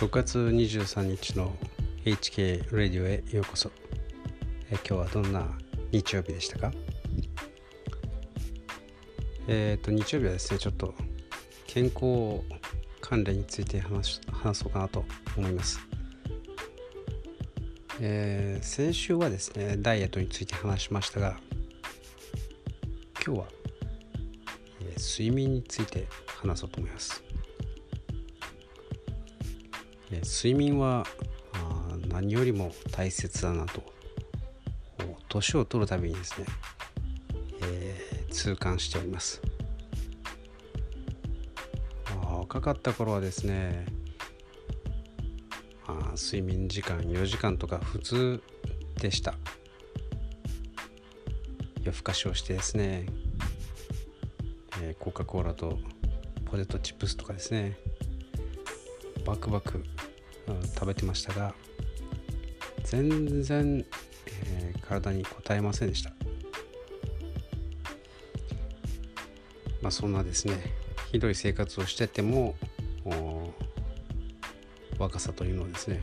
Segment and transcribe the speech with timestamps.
[0.00, 1.54] 6月23日の
[2.06, 3.70] HK ラディオへようこそ。
[4.70, 5.46] え今日はどんな
[5.92, 6.72] 日曜日でしたか？
[9.46, 10.94] えっ、ー、と日曜日はですねちょっと
[11.66, 12.40] 健康
[13.02, 15.04] 関連について話話そうかなと
[15.36, 15.78] 思います。
[18.00, 21.38] えー、先週はですねダイエットについて話しましたが
[23.22, 23.46] 今日は、
[24.80, 27.22] えー、睡眠について話そうと思います。
[30.18, 31.06] 睡眠は
[32.08, 33.82] 何よりも大切だなと。
[35.28, 36.46] 年を取るたびにですね、
[37.62, 39.40] えー、痛感しております。
[42.26, 43.86] 若かった頃はですね
[45.86, 48.42] あ睡眠時間4時間とか普通
[49.00, 49.34] でした。
[51.82, 53.06] 夜更かしをしてですね、
[54.82, 55.78] えー、コカ・コーラと
[56.44, 57.78] ポテトチップスとかですね
[59.24, 59.82] バクバク
[60.74, 61.54] 食べてましたが
[62.84, 63.84] 全然、
[64.42, 66.10] えー、体に応えませんでした。
[69.80, 70.74] まあそんなですね
[71.10, 72.54] ひどい生活をしてても
[74.98, 76.02] 若さというのはですね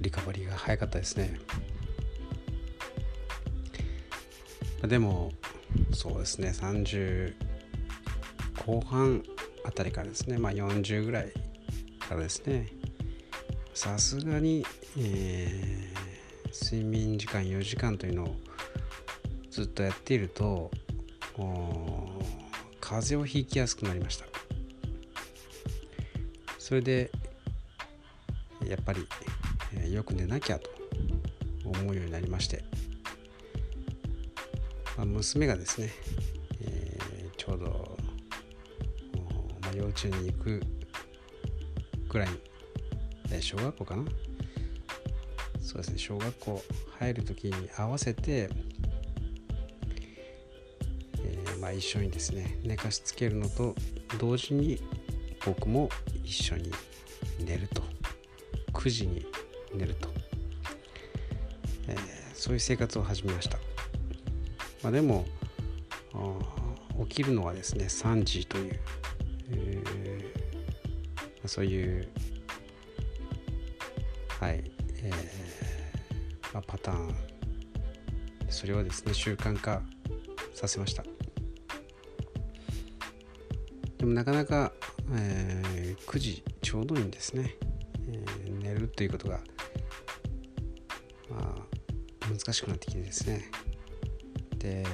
[0.00, 1.38] リカバリーが早かったですね。
[4.82, 5.32] でも
[5.92, 7.34] そうですね30
[8.66, 9.22] 後半
[9.64, 11.32] あたりからですねまあ40ぐらい
[12.10, 12.66] からですね。
[13.72, 14.66] さすがに、
[14.98, 18.36] えー、睡眠時間4時間というのを
[19.48, 20.72] ずっとやっていると
[22.80, 24.26] 風邪をひきやすくなりました。
[26.58, 27.12] それで
[28.66, 29.06] やっぱり、
[29.76, 30.68] えー、よく寝なきゃと
[31.64, 32.64] 思うようになりまして、
[34.96, 35.92] まあ、娘がですね、
[36.60, 37.98] えー、ちょうど、
[39.62, 40.60] まあ、幼稚園に行く
[42.10, 42.28] ぐらい、
[43.32, 44.04] え小学校かな？
[45.62, 46.62] そうですね小学校
[46.98, 48.50] 入る時に合わせて、
[51.22, 53.74] えー、まあ、一緒にですね寝かしつけるのと
[54.18, 54.80] 同時に
[55.46, 55.88] 僕も
[56.24, 56.72] 一緒に
[57.44, 57.82] 寝ると。
[58.72, 59.26] 9時に
[59.74, 60.08] 寝ると、
[61.86, 61.96] えー、
[62.34, 63.58] そういう生活を始めました、
[64.82, 65.26] まあ、でも
[67.08, 68.80] 起きるのはですね3時という、
[69.50, 70.39] えー
[71.46, 72.08] そういう
[74.40, 74.64] はい、
[75.02, 77.14] えーまあ、パターン
[78.48, 79.82] それをですね習慣化
[80.54, 81.04] させました。
[83.98, 84.72] でもなかなか、
[85.12, 87.54] えー、9時ちょうどいいんですね、
[88.08, 89.40] えー、寝るということが
[91.28, 91.38] ま
[92.20, 93.50] あ難しくなってきてですね。
[94.56, 94.84] で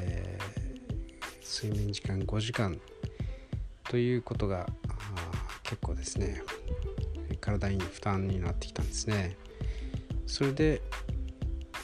[1.43, 2.81] 睡眠時間5時間
[3.85, 4.67] ということが
[5.69, 6.43] 結構ですね。
[7.41, 9.37] 体に負担になってきたんですね。
[10.27, 10.83] それで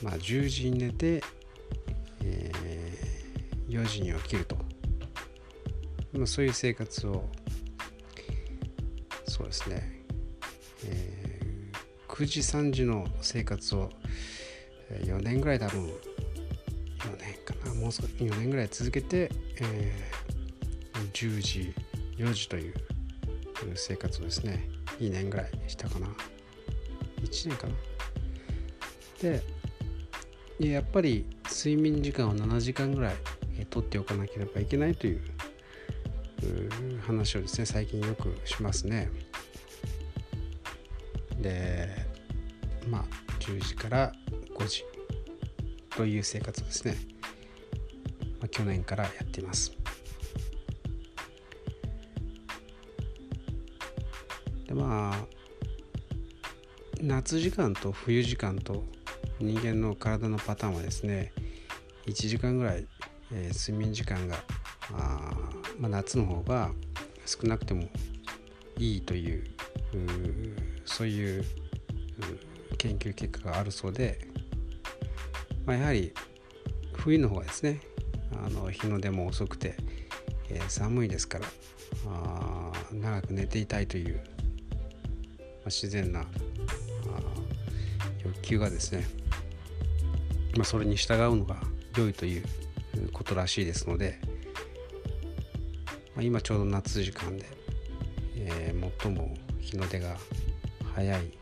[0.03, 1.23] まあ10時に寝て、
[2.25, 4.57] えー、4時に起きると、
[6.13, 7.29] まあ、そういう生活を
[9.27, 10.05] そうですね、
[10.85, 13.91] えー、9時3時の生活を
[14.91, 15.91] 4年ぐらい多分4
[17.19, 17.75] 年かな。
[17.75, 21.75] もう少し4年ぐらい続けて、えー、10時
[22.19, 22.75] 4時という
[23.75, 24.69] 生活をですね
[25.01, 26.07] 2年ぐらいしたかな。
[27.23, 27.75] 1年かな。
[29.21, 29.43] で
[30.59, 33.15] やっぱり睡眠時間を7時間ぐらい
[33.71, 35.21] 取っておかなければいけないという
[37.07, 39.11] 話をですね最近よくしますね。
[41.41, 41.89] で
[42.89, 43.05] まあ
[43.41, 44.13] 10時から
[44.57, 44.85] 5時
[45.91, 46.97] という生活をですね、
[48.41, 49.82] まあ、去年からやっています。
[54.73, 55.27] でまあ
[57.03, 58.85] 夏時間と冬時間と
[59.39, 61.33] 人間の体のパターンはですね
[62.07, 62.87] 1時間ぐらい、
[63.33, 64.37] えー、睡眠時間が
[64.95, 65.33] あ、
[65.79, 66.71] まあ、夏の方が
[67.27, 67.83] 少なくても
[68.79, 69.45] いいという
[70.87, 71.45] そういう
[72.79, 74.27] 研究結果があるそうで、
[75.67, 76.15] まあ、やはり
[76.95, 77.81] 冬の方がですね
[78.45, 79.77] あの日の出も遅くて、
[80.49, 81.47] えー、寒いですから
[82.09, 84.32] あ長く寝ていたいという
[85.65, 86.25] ま自然な
[88.25, 89.05] 欲求がですね、
[90.57, 91.57] まあ、それに従うのが
[91.97, 92.45] 良いという
[93.13, 94.19] ことらしいですので、
[96.15, 97.47] まあ、今ちょうど夏時間で、
[98.37, 100.17] えー、最も日の出が
[100.95, 101.33] 早い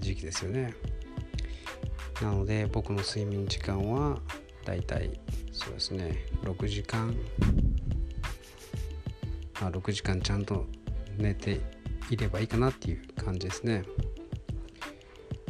[0.00, 0.74] 時期ですよね。
[2.20, 4.20] なので僕の睡眠時間は
[4.64, 5.10] だいたい
[5.52, 7.14] そうですね6時間、
[9.60, 10.66] まあ、6時間ちゃんと
[11.18, 11.60] 寝て
[12.10, 13.84] いればいいかなっていう感じですね。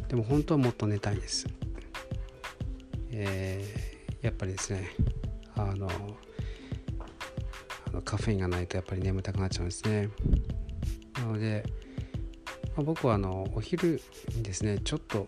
[0.08, 1.46] でも本当はもっと寝たいです。
[3.10, 4.90] えー、やっぱりですね
[5.54, 5.88] あの
[8.04, 10.08] カフェインがないとやっぱり眠たくなっちゃうんですね。
[11.14, 11.64] なので、
[12.76, 14.00] まあ、僕はあのお昼
[14.34, 15.26] にですねちょっと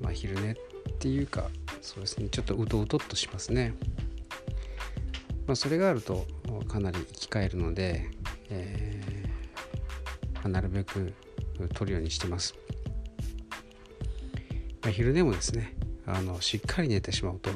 [0.00, 0.54] まあ昼寝っ
[0.98, 1.48] ていうか
[1.80, 3.74] そうですねちょっとうとうとっとしますね。
[5.46, 6.26] まあそれがあると
[6.68, 8.10] かなり生き返るので、
[8.50, 11.12] えーまあ、なるべく
[11.74, 12.54] 取るようにしてます
[14.82, 15.74] まあ、昼でもですね
[16.06, 17.50] あのしっかり寝てしまうと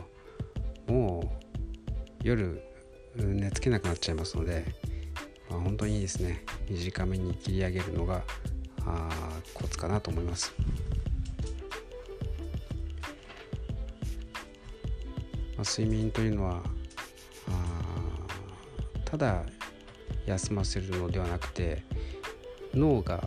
[0.90, 1.46] もう
[2.23, 2.62] 夜
[3.17, 4.64] 寝つけなくなっちゃいますので、
[5.50, 8.23] まあ、本当にいいですね短めに切り上げるのが
[8.87, 9.11] あ
[9.52, 10.55] コツかなと思います。
[15.58, 16.62] まあ、睡眠というのは
[17.49, 17.99] あ
[19.05, 19.44] ただ
[20.28, 21.82] 休ませるのではなくて
[22.75, 23.22] 脳が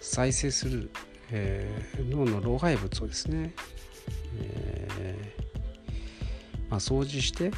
[0.00, 0.90] 再生する
[1.30, 3.52] えー、脳の老廃物をですね、
[4.38, 7.50] えー、まあ、掃除して、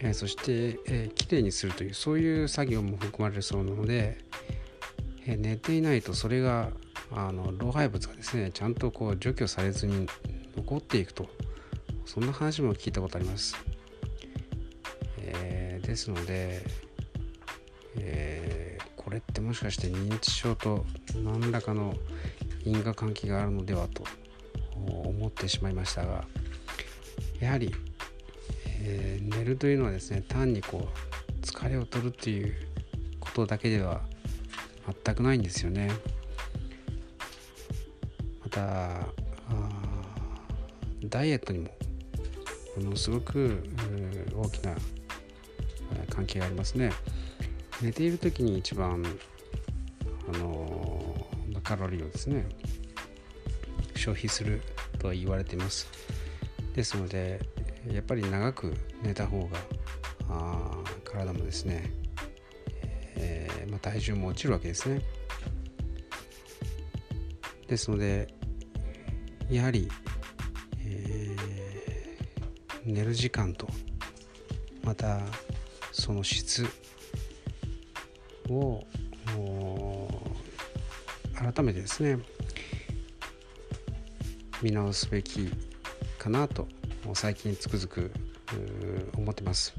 [0.00, 4.18] えー、そして、えー、きれいにするというそういう作業も含まれるそうなので、
[5.26, 6.70] え寝ていないとそれが
[7.12, 10.06] あの老廃物がですねちゃんとこう除去されずに
[10.56, 11.28] 残っていくと
[12.06, 13.56] そんな話も聞いたことあります、
[15.18, 16.62] えですので、
[17.96, 20.84] えこれってもしかして認知症と
[21.14, 21.94] 何らかの
[22.64, 24.04] 因果関係があるのではと
[24.74, 26.24] 思ってしまいましたが
[27.40, 27.74] やはり、
[28.66, 32.54] えー、寝るというのはですね単にこう疲れを取るっていう
[33.18, 34.02] ことだけでは
[35.04, 35.90] 全くないんですよね。
[38.42, 39.08] また
[41.04, 41.70] ダイエットにも
[42.76, 43.64] ものすごく
[44.36, 44.74] 大きな
[46.08, 46.92] 関係がありますね。
[47.82, 49.04] 寝ている時に一番
[50.32, 51.14] あの
[51.62, 52.46] カロリーをですね
[53.94, 54.60] 消費する
[54.98, 55.88] とは言われています。
[56.74, 57.40] ですので
[57.90, 59.58] やっぱり長く寝た方が
[60.28, 60.70] あ
[61.04, 61.92] 体もですね、
[63.16, 65.02] えー、まあ、体重も落ちるわけですね。
[67.66, 68.28] ですので
[69.48, 69.88] やはり、
[70.84, 73.68] えー、寝る時間と
[74.82, 75.20] また
[75.92, 76.66] その質
[78.50, 78.84] を
[81.34, 82.18] 改めてですね
[84.62, 85.50] 見直すべき
[86.18, 86.68] かなと
[87.14, 88.12] 最近つくづく
[89.16, 89.74] 思ってます、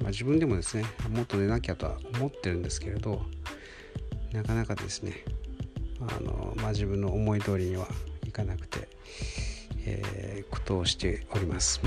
[0.00, 3.22] まあ、自分でもですねもっと寝なきゃとは思ってるんですけれど
[4.32, 5.24] なかなかですね
[6.00, 7.86] あの、まあ、自分の思い通りには
[8.26, 8.88] いかなくて、
[9.84, 11.80] えー、ことをしております。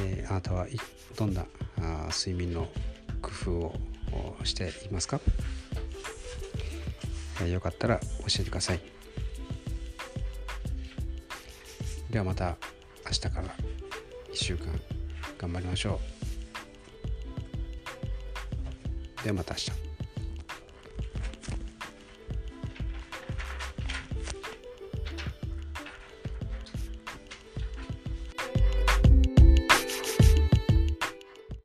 [0.00, 0.66] えー、あなたは
[1.16, 1.46] どんな
[1.80, 2.68] あ睡眠の
[3.20, 3.74] 工夫を
[4.44, 5.20] していますか、
[7.42, 8.06] えー、よかったら教
[8.40, 8.80] えてください。
[12.10, 12.56] ではまた
[13.04, 13.42] 明日から
[14.32, 14.80] 1週間
[15.36, 16.00] 頑張りましょ
[19.20, 19.24] う。
[19.24, 19.87] ではまた明日。